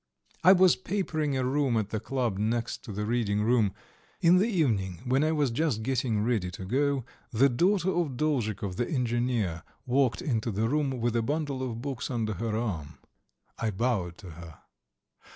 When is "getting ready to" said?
5.83-6.65